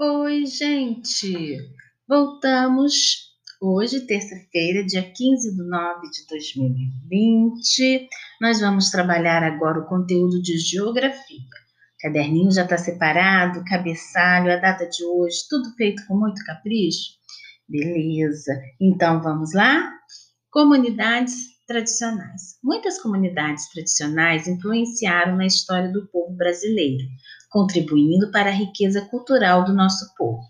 Oi, 0.00 0.46
gente! 0.46 1.58
Voltamos 2.08 3.30
hoje, 3.60 4.06
terça-feira, 4.06 4.82
dia 4.86 5.02
15 5.02 5.54
de 5.54 5.62
nove 5.68 6.08
de 6.08 6.26
2020. 6.30 8.08
Nós 8.40 8.60
vamos 8.60 8.90
trabalhar 8.90 9.42
agora 9.42 9.80
o 9.80 9.86
conteúdo 9.86 10.40
de 10.40 10.56
geografia. 10.56 11.36
O 11.38 11.98
caderninho 12.00 12.50
já 12.50 12.62
está 12.62 12.78
separado, 12.78 13.62
cabeçalho, 13.66 14.50
a 14.50 14.56
data 14.56 14.88
de 14.88 15.04
hoje, 15.04 15.36
tudo 15.50 15.70
feito 15.76 16.02
com 16.06 16.16
muito 16.16 16.42
capricho? 16.46 17.10
Beleza! 17.68 18.58
Então 18.80 19.22
vamos 19.22 19.52
lá? 19.52 19.92
Comunidades 20.50 21.34
tradicionais. 21.66 22.58
Muitas 22.64 22.98
comunidades 22.98 23.68
tradicionais 23.70 24.48
influenciaram 24.48 25.36
na 25.36 25.46
história 25.46 25.92
do 25.92 26.08
povo 26.08 26.34
brasileiro, 26.34 27.04
contribuindo 27.52 28.30
para 28.30 28.48
a 28.48 28.54
riqueza 28.54 29.02
cultural 29.02 29.64
do 29.64 29.74
nosso 29.74 30.12
povo. 30.16 30.42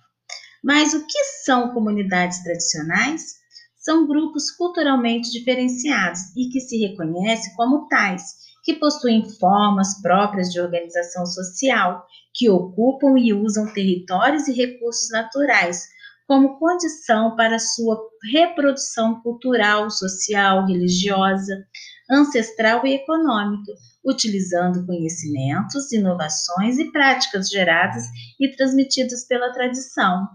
Mas 0.62 0.94
o 0.94 1.04
que 1.06 1.24
são 1.44 1.74
comunidades 1.74 2.42
tradicionais? 2.42 3.42
São 3.76 4.06
grupos 4.06 4.52
culturalmente 4.52 5.30
diferenciados 5.32 6.20
e 6.36 6.48
que 6.48 6.60
se 6.60 6.78
reconhecem 6.78 7.52
como 7.54 7.88
tais, 7.88 8.22
que 8.62 8.74
possuem 8.74 9.28
formas 9.40 10.00
próprias 10.00 10.52
de 10.52 10.60
organização 10.60 11.26
social, 11.26 12.06
que 12.32 12.48
ocupam 12.48 13.18
e 13.18 13.34
usam 13.34 13.72
territórios 13.72 14.46
e 14.46 14.52
recursos 14.52 15.10
naturais 15.10 15.88
como 16.32 16.58
condição 16.58 17.36
para 17.36 17.58
sua 17.58 18.00
reprodução 18.32 19.20
cultural, 19.20 19.90
social, 19.90 20.64
religiosa, 20.64 21.66
ancestral 22.10 22.86
e 22.86 22.94
econômica, 22.94 23.70
utilizando 24.02 24.86
conhecimentos, 24.86 25.92
inovações 25.92 26.78
e 26.78 26.90
práticas 26.90 27.50
geradas 27.50 28.04
e 28.40 28.48
transmitidas 28.56 29.26
pela 29.26 29.52
tradição. 29.52 30.26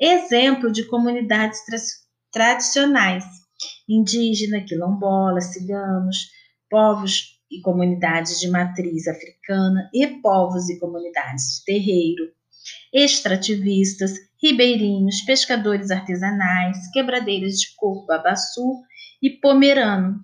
Exemplo 0.00 0.72
de 0.72 0.84
comunidades 0.84 1.62
tra 1.66 1.76
tradicionais: 2.32 3.24
indígena, 3.86 4.64
quilombola, 4.64 5.42
ciganos, 5.42 6.30
povos 6.70 7.38
e 7.50 7.60
comunidades 7.60 8.40
de 8.40 8.48
matriz 8.48 9.06
africana 9.06 9.90
e 9.92 10.06
povos 10.22 10.70
e 10.70 10.80
comunidades 10.80 11.58
de 11.58 11.64
terreiro, 11.66 12.24
extrativistas, 12.90 14.14
ribeirinhos, 14.42 15.22
pescadores 15.22 15.90
artesanais, 15.90 16.90
quebradeiras 16.92 17.54
de 17.54 17.74
coco, 17.76 18.06
babaçu 18.06 18.82
e 19.22 19.30
pomerano. 19.30 20.20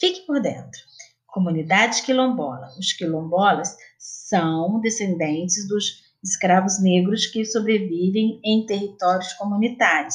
Fique 0.00 0.26
por 0.26 0.40
dentro. 0.40 0.80
Comunidade 1.26 2.02
quilombola. 2.02 2.68
Os 2.78 2.92
quilombolas 2.92 3.76
são 3.98 4.80
descendentes 4.80 5.68
dos 5.68 6.06
escravos 6.22 6.82
negros 6.82 7.26
que 7.26 7.44
sobrevivem 7.44 8.40
em 8.44 8.66
territórios 8.66 9.32
comunitários. 9.34 10.14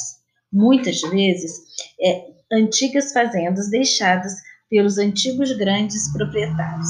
Muitas 0.52 1.00
vezes, 1.02 1.54
é, 2.02 2.32
antigas 2.52 3.14
fazendas 3.14 3.70
deixadas 3.70 4.34
pelos 4.70 4.98
antigos 4.98 5.52
grandes 5.54 6.12
proprietários. 6.12 6.90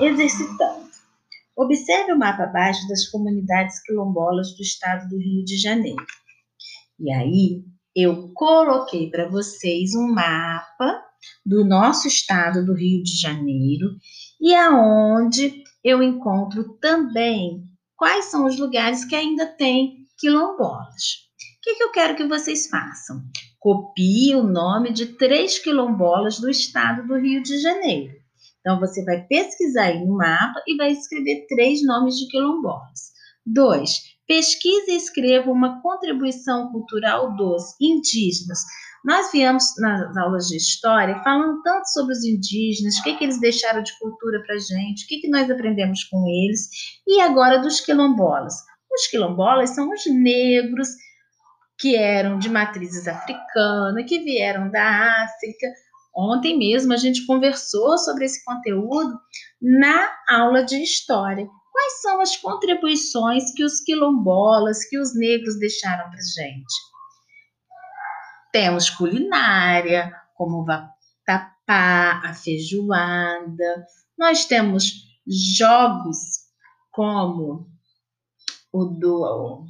Exercitando. 0.00 0.79
Observe 1.60 2.12
o 2.12 2.18
mapa 2.18 2.44
abaixo 2.44 2.88
das 2.88 3.06
comunidades 3.10 3.82
quilombolas 3.82 4.56
do 4.56 4.62
estado 4.62 5.06
do 5.10 5.18
Rio 5.18 5.44
de 5.44 5.58
Janeiro. 5.58 6.02
E 6.98 7.12
aí, 7.12 7.62
eu 7.94 8.32
coloquei 8.32 9.10
para 9.10 9.28
vocês 9.28 9.94
um 9.94 10.10
mapa 10.10 11.04
do 11.44 11.62
nosso 11.62 12.08
estado 12.08 12.64
do 12.64 12.72
Rio 12.72 13.02
de 13.02 13.14
Janeiro 13.14 13.90
e 14.40 14.54
aonde 14.54 15.62
eu 15.84 16.02
encontro 16.02 16.78
também 16.80 17.62
quais 17.94 18.24
são 18.30 18.46
os 18.46 18.58
lugares 18.58 19.04
que 19.04 19.14
ainda 19.14 19.44
tem 19.44 20.06
quilombolas. 20.18 21.28
O 21.58 21.60
que, 21.62 21.74
que 21.74 21.82
eu 21.82 21.92
quero 21.92 22.16
que 22.16 22.26
vocês 22.26 22.68
façam? 22.68 23.20
Copie 23.58 24.34
o 24.34 24.44
nome 24.44 24.94
de 24.94 25.04
três 25.04 25.58
quilombolas 25.58 26.40
do 26.40 26.48
estado 26.48 27.06
do 27.06 27.18
Rio 27.18 27.42
de 27.42 27.58
Janeiro. 27.58 28.14
Então, 28.60 28.78
você 28.78 29.04
vai 29.04 29.22
pesquisar 29.26 29.84
aí 29.84 30.04
no 30.04 30.16
mapa 30.16 30.62
e 30.66 30.76
vai 30.76 30.92
escrever 30.92 31.46
três 31.48 31.84
nomes 31.84 32.16
de 32.16 32.28
quilombolas. 32.28 33.10
Dois, 33.44 33.90
pesquise 34.28 34.90
e 34.90 34.96
escreva 34.96 35.50
uma 35.50 35.80
contribuição 35.82 36.70
cultural 36.70 37.34
dos 37.36 37.74
indígenas. 37.80 38.58
Nós 39.04 39.32
viemos 39.32 39.64
nas 39.78 40.14
aulas 40.16 40.46
de 40.48 40.56
história 40.56 41.22
falando 41.24 41.62
tanto 41.62 41.86
sobre 41.88 42.12
os 42.12 42.22
indígenas, 42.22 42.98
o 42.98 43.02
que, 43.02 43.16
que 43.16 43.24
eles 43.24 43.40
deixaram 43.40 43.82
de 43.82 43.98
cultura 43.98 44.42
para 44.46 44.58
gente, 44.58 45.04
o 45.04 45.08
que, 45.08 45.20
que 45.20 45.30
nós 45.30 45.50
aprendemos 45.50 46.04
com 46.04 46.26
eles, 46.28 46.68
e 47.06 47.20
agora 47.22 47.58
dos 47.58 47.80
quilombolas. 47.80 48.54
Os 48.92 49.06
quilombolas 49.06 49.70
são 49.70 49.90
os 49.90 50.04
negros 50.06 50.88
que 51.78 51.96
eram 51.96 52.38
de 52.38 52.50
matrizes 52.50 53.08
africanas, 53.08 54.04
que 54.06 54.18
vieram 54.20 54.70
da 54.70 55.24
África, 55.24 55.66
Ontem 56.14 56.58
mesmo 56.58 56.92
a 56.92 56.96
gente 56.96 57.24
conversou 57.26 57.96
sobre 57.98 58.24
esse 58.24 58.44
conteúdo 58.44 59.18
na 59.60 60.10
aula 60.28 60.64
de 60.64 60.76
história. 60.82 61.48
Quais 61.72 62.02
são 62.02 62.20
as 62.20 62.36
contribuições 62.36 63.52
que 63.54 63.64
os 63.64 63.80
quilombolas, 63.80 64.84
que 64.88 64.98
os 64.98 65.16
negros 65.16 65.58
deixaram 65.58 66.10
para 66.10 66.20
gente? 66.20 66.74
Temos 68.52 68.90
culinária, 68.90 70.12
como 70.34 70.62
o 70.62 70.64
vatapá, 70.64 72.20
a 72.24 72.34
feijoada. 72.34 73.86
Nós 74.18 74.44
temos 74.44 74.92
jogos 75.56 76.16
como 76.90 77.68
o 78.72 78.84
do 78.84 79.64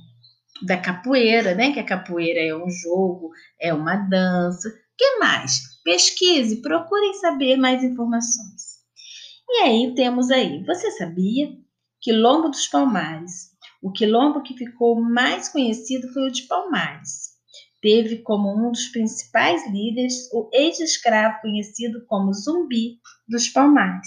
da 0.62 0.76
capoeira, 0.76 1.54
né? 1.54 1.72
Que 1.72 1.80
a 1.80 1.86
capoeira 1.86 2.40
é 2.40 2.54
um 2.54 2.68
jogo, 2.70 3.30
é 3.60 3.72
uma 3.72 3.96
dança. 3.96 4.70
Que 4.96 5.18
mais? 5.18 5.60
Pesquise, 5.90 6.62
procurem 6.62 7.14
saber 7.14 7.56
mais 7.56 7.82
informações. 7.82 8.78
E 9.48 9.62
aí 9.62 9.92
temos 9.92 10.30
aí, 10.30 10.64
você 10.64 10.88
sabia? 10.92 11.48
Quilombo 12.00 12.48
dos 12.48 12.68
Palmares. 12.68 13.50
O 13.82 13.90
quilombo 13.90 14.40
que 14.40 14.56
ficou 14.56 15.02
mais 15.02 15.48
conhecido 15.48 16.06
foi 16.12 16.28
o 16.28 16.30
de 16.30 16.42
Palmares. 16.42 17.30
Teve 17.82 18.18
como 18.18 18.56
um 18.56 18.70
dos 18.70 18.86
principais 18.86 19.68
líderes 19.68 20.32
o 20.32 20.48
ex-escravo 20.52 21.40
conhecido 21.40 22.06
como 22.06 22.32
Zumbi 22.32 23.00
dos 23.28 23.48
Palmares. 23.48 24.06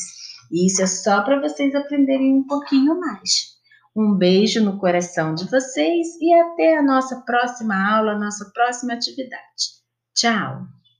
E 0.53 0.65
isso 0.65 0.81
é 0.81 0.87
só 0.87 1.21
para 1.21 1.41
vocês 1.41 1.75
aprenderem 1.75 2.33
um 2.33 2.47
pouquinho 2.47 2.97
mais. 2.97 3.57
Um 3.93 4.15
beijo 4.15 4.63
no 4.63 4.79
coração 4.79 5.35
de 5.35 5.51
vocês 5.51 6.07
e 6.21 6.33
até 6.33 6.77
a 6.77 6.81
nossa 6.81 7.19
próxima 7.25 7.75
aula, 7.93 8.17
nossa 8.17 8.49
próxima 8.53 8.93
atividade. 8.93 9.83
Tchau! 10.15 10.65